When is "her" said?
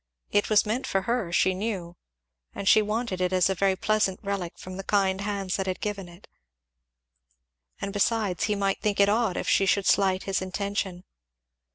1.03-1.31